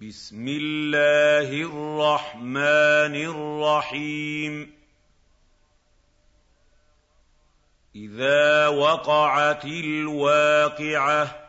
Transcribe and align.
بسم 0.00 0.48
الله 0.48 1.50
الرحمن 1.50 3.14
الرحيم. 3.34 4.78
إذا 7.94 8.68
وقعت 8.68 9.64
الواقعة 9.64 11.48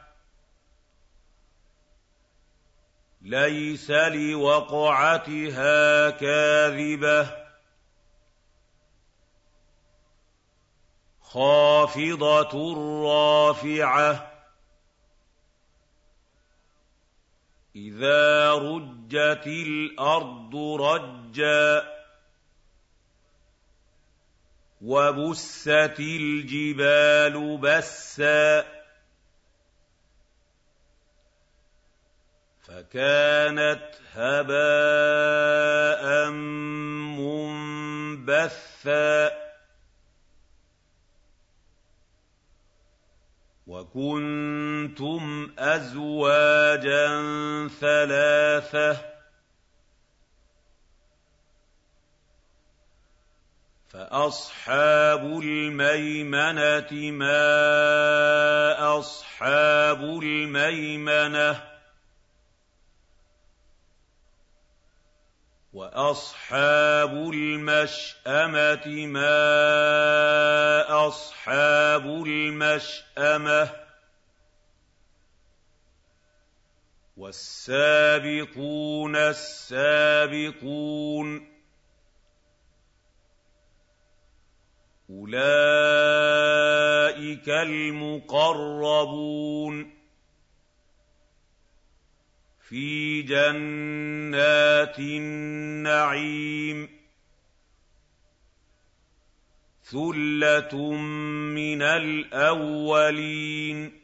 ليس 3.21 3.91
لوقعتها 3.91 5.29
كاذبة. 6.09 7.29
خافضة 11.21 12.73
رافعة. 13.05 14.28
اذا 17.79 18.53
رجت 18.53 19.47
الأرض 19.47 20.55
رجا 20.81 21.99
وبست 24.81 25.99
الجبال 25.99 27.57
بسا 27.57 28.65
فكانت 32.61 33.95
هباء 34.13 36.03
منبثا 38.19 39.48
وكنتم 43.69 45.51
ازواجا 45.59 47.07
ثلاثة 47.79 48.97
فاصحاب 53.89 55.39
الميمنه 55.43 57.11
ما 57.11 57.39
اصحاب 58.99 60.03
الميمنه 60.03 61.78
واصحاب 65.79 67.13
المشامه 67.33 68.87
ما 69.07 69.47
اصحاب 71.07 72.05
المشامه 72.05 73.71
والسابقون 77.17 79.15
السابقون 79.15 80.67
اولئك 85.09 85.89
المقربون 87.49 89.19
في 92.69 93.21
جنات 93.21 94.99
النعيم. 94.99 96.89
ثله 99.83 100.93
من 101.55 101.81
الاولين. 101.81 103.99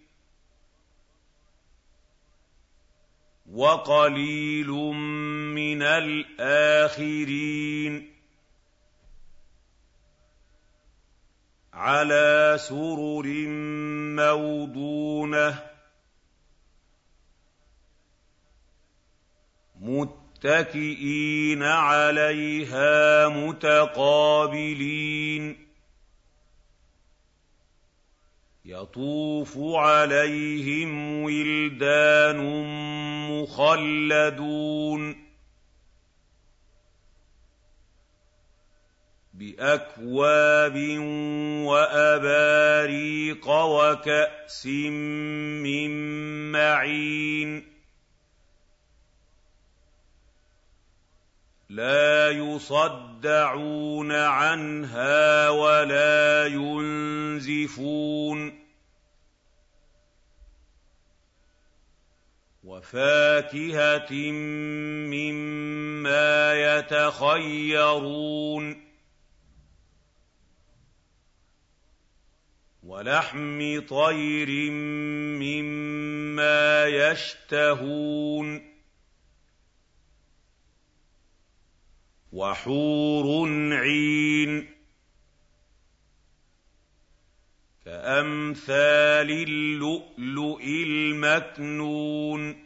وقليل 3.53 4.67
من 4.67 5.81
الاخرين. 5.81 8.13
على 11.73 12.55
سرر 12.59 13.47
موضونه. 14.15 15.74
متكئين 19.85 21.63
عليها 21.63 23.27
متقابلين 23.27 24.85
يطوف 28.65 29.57
عليهم 29.57 31.21
ولدان 31.23 32.37
مخلدون 33.31 35.25
باكواب 39.33 40.77
واباريق 41.67 43.49
وكاس 43.49 44.65
من 44.65 45.91
معين 46.51 47.74
لا 51.75 52.31
يصدعون 52.31 54.11
عنها 54.11 55.49
ولا 55.49 56.47
ينزفون. 56.47 58.65
وفاكهة 62.63 64.13
مما 65.11 66.77
يتخيرون. 66.77 68.85
ولحم 72.83 73.81
طير 73.89 74.71
مما 75.41 76.85
يشتهون. 76.85 78.74
وحور 82.35 83.49
عين. 83.73 84.67
كأمثال 87.85 89.31
اللؤلؤ 89.31 90.63
المكنون. 90.63 92.65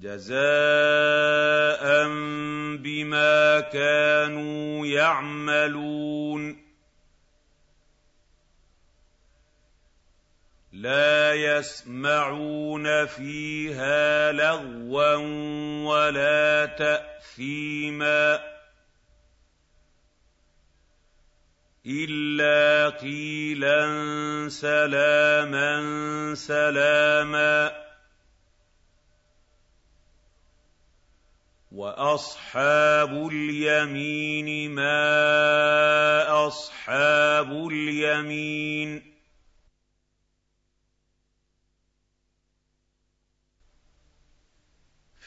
جزاء 0.00 0.34
بما 2.76 3.60
كانوا 3.60 4.86
يعملون. 4.86 6.69
لَا 10.80 11.34
يَسْمَعُونَ 11.34 13.06
فِيهَا 13.06 14.32
لَغْوًا 14.32 15.14
وَلَا 15.84 16.66
تَأْثِيمًا 16.66 18.40
إِلَّا 21.86 22.88
قِيلًا 22.96 23.82
سَلَامًا 24.48 25.74
سَلَامًا 26.34 27.72
وَأَصْحَابُ 31.72 33.28
الْيَمِينِ 33.28 34.70
مَا 34.70 35.06
أَصْحَابُ 36.46 37.68
الْيَمِينِ 37.68 39.09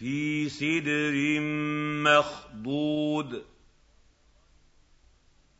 فِي 0.03 0.49
سِدْرٍ 0.49 1.39
مَّخْضُودٍ 2.03 3.43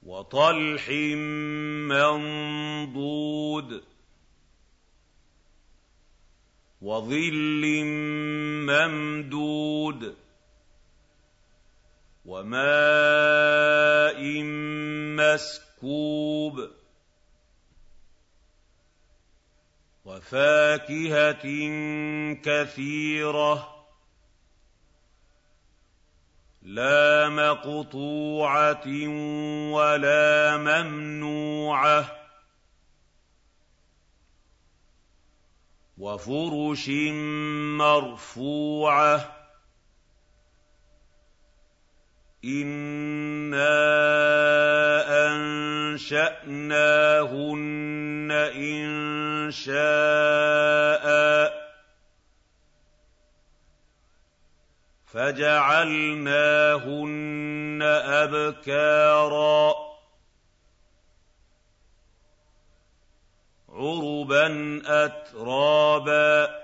وَطَلْحٍ 0.03 0.89
مَّنضُودٍ 1.87 3.83
وَظِلٍّ 6.81 7.83
مَّمْدُودٍ 8.67 10.15
وَمَاءٍ 12.25 14.19
مَّسْكُوبٍ 15.19 16.69
وَفَاكِهَةٍ 20.05 21.45
كَثِيرَةٍ 22.43 23.82
لَّا 26.65 27.29
مَقْطُوعَةٍ 27.29 28.87
وَلَا 29.71 30.57
مَمْنُوعَةٍ. 30.57 32.05
وَفُرُشٍ 35.97 36.89
مَّرْفُوعَةٍ. 37.77 39.31
إِنَّا 42.45 43.67
أَنشَأْنَاهُنَّ 45.27 46.31
إِنشَاءً 48.55 49.73
فَجَعَلْنَاهُنَّ 55.13 57.81
أَبْكَارًا. 58.05 59.73
عُرُبًا 63.69 64.81
أَتْرَابًا 65.05 66.63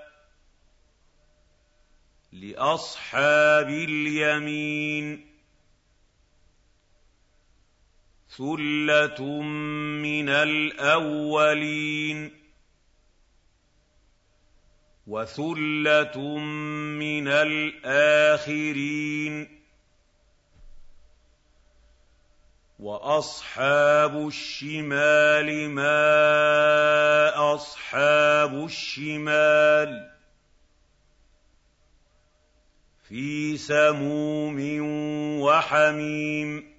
لِّأَصْحَابِ 2.32 3.68
الْيَمِينِ. 3.68 5.26
ثُلَّةٌ 8.28 9.22
مِّنَ 10.02 10.28
الْأَوَّلِينَ. 10.28 12.39
وَثُلَّةٌ 15.10 16.38
مِّنَ 16.98 17.28
الْآخِرِينَ. 17.28 19.60
وَأَصْحَابُ 22.78 24.26
الشِّمَالِ 24.26 25.70
مَا 25.70 27.54
أَصْحَابُ 27.54 28.64
الشِّمَالِ. 28.64 30.10
فِي 33.08 33.56
سَمُومٍ 33.56 34.80
وَحَمِيمٍ. 35.40 36.74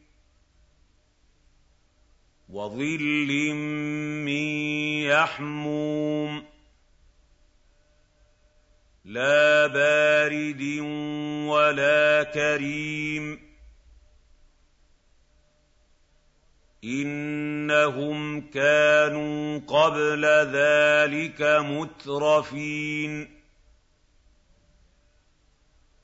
وَظِلٍّ 2.50 3.54
مِّن 4.26 5.04
يَحْمُومٍ. 5.04 6.51
لَّا 9.12 9.68
بَارِدٍ 9.68 10.80
وَلَا 11.50 12.24
كَرِيمٍ. 12.24 13.40
إِنَّهُمْ 16.84 18.42
كَانُوا 18.42 19.60
قَبْلَ 19.60 20.26
ذَٰلِكَ 20.26 21.42
مُتْرَفِينَ. 21.42 23.42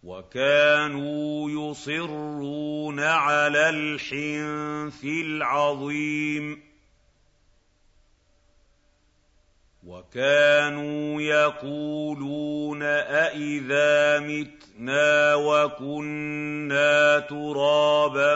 وَكَانُوا 0.03 1.51
يُصِرُّونَ 1.51 2.99
عَلَى 2.99 3.69
الْحِنثِ 3.69 5.03
الْعَظِيمِ. 5.03 6.66
وَكَانُوا 9.87 11.21
يَقُولُونَ 11.21 12.83
أَإِذَا 12.83 14.19
مِتْنَا 14.19 15.35
وَكُنَّا 15.35 17.19
تُرَابًا 17.19 18.35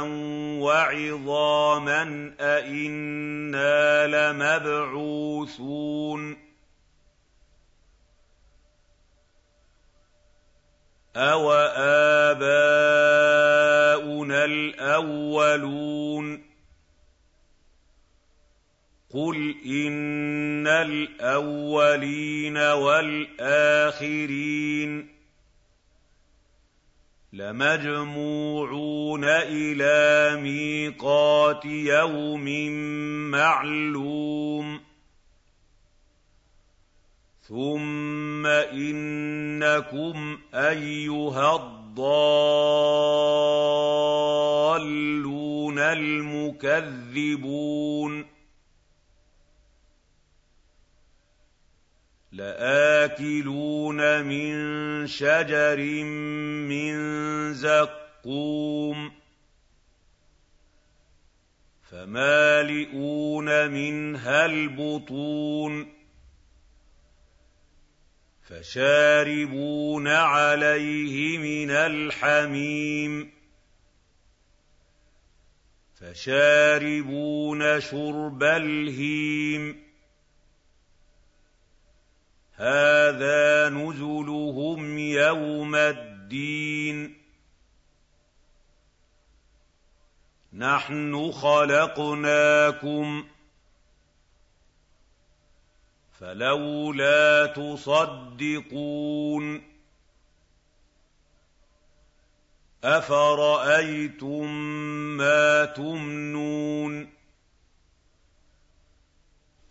وَعِظَامًا 0.63 2.33
أَإِنَّا 2.39 4.07
لَمَبْعُوثُونَ 4.31 6.37
أَوَآبَاؤُنَا 11.15 12.45
الْأَوَّلُونَ 14.45 16.50
قُلْ 19.13 19.55
إِنَّ 19.65 20.67
الْأَوَّلِينَ 20.67 22.57
وَالْآخِرِينَ 22.57 24.11
لَمَجْمُوعُونَ 27.33 29.23
إِلَىٰ 29.25 30.41
مِيقَاتِ 30.41 31.65
يَوْمٍ 31.65 32.45
مَّعْلُومٍ 33.31 34.79
ثُمَّ 37.41 38.45
إِنَّكُمْ 38.45 40.39
أَيُّهَا 40.53 41.55
الضَّالُّونَ 41.55 41.91
الْمُكَذِّبُونَ 45.79 47.11
لَآكِلُونَ 52.31 54.23
مِن 54.23 55.07
شَجَرٍ 55.07 55.79
مِّن 56.71 56.93
زَقُّومٍ 57.53 59.11
فَمَالِئُونَ 61.91 63.71
مِنْهَا 63.71 64.45
الْبُطُونَ 64.45 65.93
فَشَارِبُونَ 68.47 70.07
عَلَيْهِ 70.07 71.37
مِنَ 71.37 71.71
الْحَمِيمِ 71.71 73.31
فَشَارِبُونَ 75.99 77.79
شُرْبَ 77.79 78.43
الْهِيمِ 78.43 79.91
هَٰذَا 82.61 83.60
نُزُلُهُمْ 83.71 84.97
يَوْمَ 84.97 85.75
الدِّينِ. 85.75 87.21
نَحْنُ 90.53 91.31
خَلَقْنَاكُمْ 91.31 93.27
فَلَوْلَا 96.19 97.45
تُصَدِّقُونَ. 97.45 98.11
أَفَرَأَيْتُم 102.83 104.51
مَّا 105.17 105.65
تُمْنُونَ؟ 105.65 107.20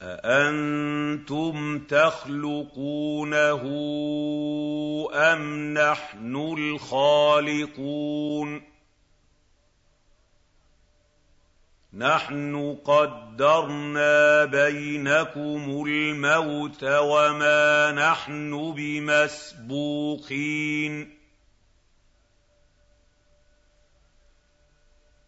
أَأَنتُمْ 0.03 1.79
تَخْلُقُونَهُ 1.79 3.63
أَمْ 5.13 5.75
نَحْنُ 5.75 6.37
الْخَالِقُونَ 6.59 8.11
نَحْنُ 11.95 12.77
قَدَّرْنَا 12.85 14.45
بَيْنَكُمُ 14.45 15.85
الْمَوْتَ 15.87 16.85
وَمَا 16.85 17.93
نَحْنُ 17.93 18.73
بِمَسْبُوقِينَ 18.77 20.31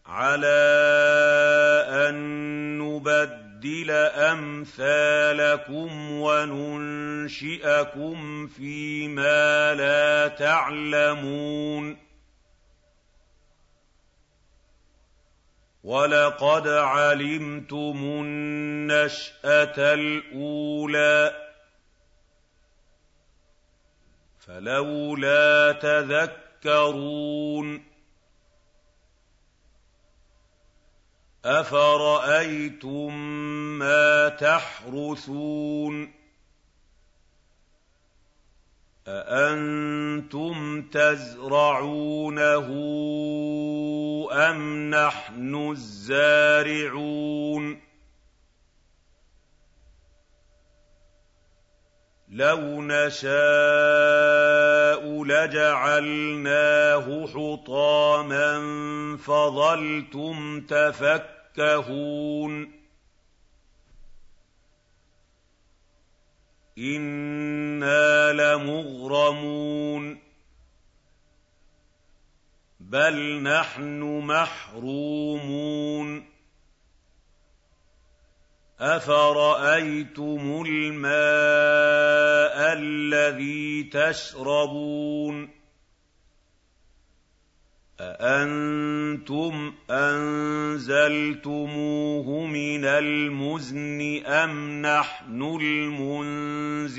عَلَىٰ 0.05 0.47
أَن 2.09 2.15
نُّبَدِّلَ 2.79 3.52
أَمْثَالَكُمْ 4.31 6.11
وَنُنشِئَكُمْ 6.11 7.67
فِي 8.47 9.07
مَا 9.07 9.73
لَا 9.73 10.27
تَعْلَمُونَ 10.27 11.97
وَلَقَدْ 15.83 16.67
عَلِمْتُمُ 16.67 17.97
النَّشْأَةَ 18.03 19.93
الْأُولَىٰ 19.93 21.43
فَلَوْلَا 24.39 25.71
تَذَكَّرُونَ 25.71 27.13
أَفَرَأَيْتُم 31.45 33.13
مَّا 33.79 34.29
تَحْرُثُونَ 34.29 36.13
أَأَنتُمْ 39.07 40.81
تَزْرَعُونَهُ 40.81 42.67
أَمْ 44.31 44.89
نَحْنُ 44.89 45.71
الزَّارِعُونَ 45.71 47.13
لَوْ 52.33 52.81
نَشَاءُ 52.81 53.33
لَجَعَلْنَاهُ 55.23 57.05
حُطَامًا 57.27 58.53
فَظَلْتُمْ 59.17 60.61
تَفَكَّهُونَ 60.61 62.13
إِنَّا 66.77 68.33
لَمُغْرَمُونَ 68.33 70.19
بَلْ 72.79 73.43
نَحْنُ 73.43 73.99
مَحْرُومُونَ 74.27 75.53
أَفَرَأَيْتُمُ 78.79 80.63
الْمَاءَ 80.67 81.13
الَّذِي 82.73 83.83
تَشْرَبُونَ 83.83 85.49
أَأَنتُمْ 87.99 89.73
أَنزَلْتُمُوهُ 89.89 91.35
مِنَ 92.45 92.85
الْمُزْنِ 92.85 94.23
أَمْ 94.25 94.81
نَحْنُ 94.81 95.41
الْمُنزِلُونَ 95.61 96.93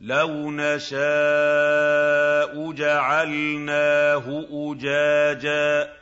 لَوْ 0.00 0.50
نَشَاءُ 0.50 1.02
جَعَلْنَاهُ 2.72 4.46
أُجَاجًا 4.50 5.96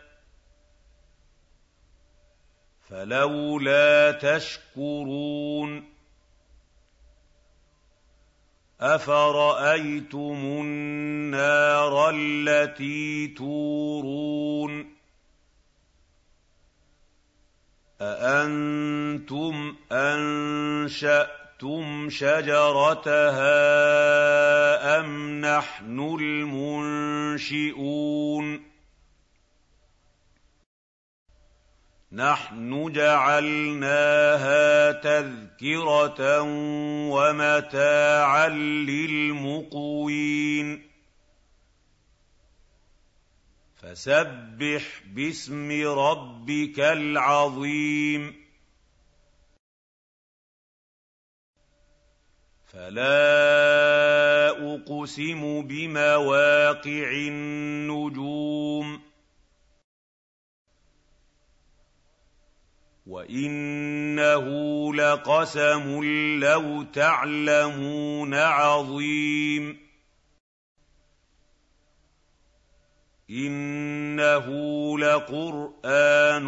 فَلَوْلَا 2.88 4.10
تَشْكُرُونَ 4.12 5.84
أَفَرَأَيْتُمُ 8.80 10.38
النَّارَ 10.62 12.10
الَّتِي 12.10 13.28
تُورُونَ 13.28 14.94
أَأَنتُمْ 18.00 19.76
أَنشَأْتُمْ 19.92 21.37
أَنتُمْ 21.58 22.10
شَجَرَتَهَا 22.10 23.50
أَمْ 25.00 25.40
نَحْنُ 25.40 26.00
الْمُنشِئُونَ 26.20 27.74
نَحْنُ 32.12 32.92
جَعَلْنَاهَا 32.92 34.92
تَذْكِرَةً 34.92 36.42
وَمَتَاعًا 37.10 38.48
لِّلْمُقْوِينَ 38.88 40.82
فَسَبِّحْ 43.82 45.02
بِاسْمِ 45.06 45.82
رَبِّكَ 45.98 46.80
الْعَظِيمِ 46.80 48.47
فَلَا 52.68 54.50
أُقْسِمُ 54.74 55.62
بِمَوَاقِعِ 55.62 57.10
النُّجُومِ 57.28 59.00
وَإِنَّهُ 63.06 64.46
لَقَسَمٌ 64.94 66.04
لَّوْ 66.40 66.82
تَعْلَمُونَ 66.82 68.34
عَظِيمٌ 68.34 69.78
إِنَّهُ 73.30 74.46
لَقُرْآنٌ 74.98 76.46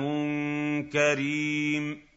كَرِيمٌ 0.92 2.09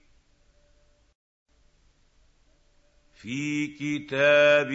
فِي 3.24 3.68
كِتَابٍ 3.68 4.72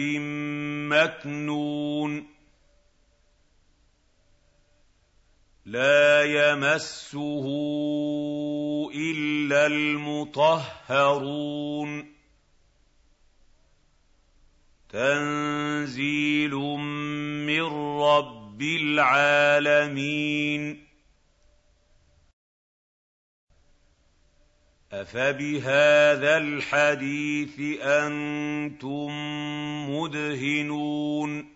مَّكْنُونٍ. 0.89 2.27
لَّا 5.65 6.23
يَمَسُّهُ 6.23 7.45
إِلَّا 8.95 9.67
الْمُطَهَّرُونَ. 9.67 12.05
تَنزِيلٌ 14.89 16.51
مِّن 17.45 17.61
رَّبِّ 18.01 18.61
الْعَالَمِينَ. 18.61 20.88
أَفَبِهَٰذَا 24.99 26.37
الْحَدِيثِ 26.37 27.81
أَنتُم 27.81 29.07
مُّدْهِنُونَ 29.89 31.55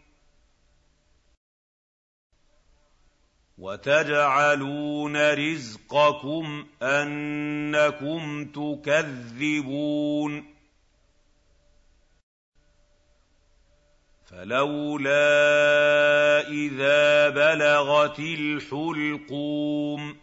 وَتَجْعَلُونَ 3.57 5.33
رِزْقَكُمْ 5.33 6.67
أَنَّكُمْ 6.81 8.45
تُكَذِّبُونَ 8.45 10.45
فَلَوْلَا 14.25 15.27
إِذَا 16.47 17.29
بَلَغَتِ 17.29 18.19
الْحُلْقُومَ 18.19 20.22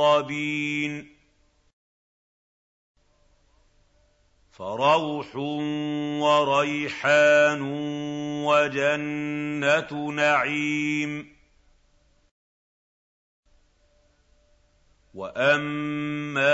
فَرَوْحٌ 4.52 5.36
وَرَيْحَانٌ 6.20 7.62
وَجَنَّتُ 8.44 9.92
نَعِيمٍ. 9.92 11.35
وَأَمَّا 15.16 16.44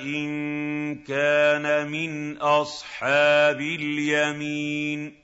إِن 0.00 1.04
كَانَ 1.04 1.90
مِنْ 1.90 2.38
أَصْحَابِ 2.40 3.60
الْيَمِينِ 3.60 5.22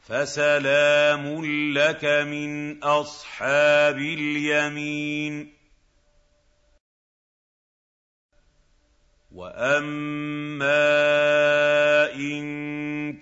فَسَلَامٌ 0.00 1.44
لَّكَ 1.78 2.04
مِنْ 2.04 2.82
أَصْحَابِ 2.82 3.98
الْيَمِينِ 3.98 5.52
وَأَمَّا 9.32 10.66
إِن 12.14 12.42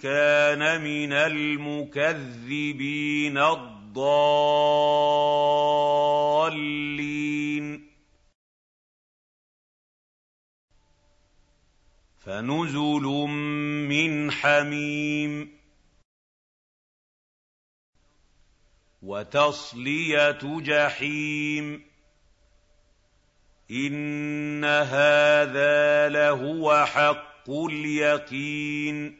كَانَ 0.00 0.81
مِنَ 0.81 1.12
الْمُكَذِّبِينَ 1.12 2.21
الضَّالِّينَ. 3.90 4.50
فَنُزُلٌ 12.18 13.28
مِّنْ 13.88 14.30
حَمِيمٍ. 14.30 15.61
وَتَصْلِيَةُ 19.02 20.61
جَحِيمٍ. 20.61 21.85
إِنَّ 23.70 24.64
هَٰذَا 24.64 26.09
لَهُوَ 26.09 26.87
حَقُّ 26.87 27.50
الْيَقِينِ. 27.50 29.20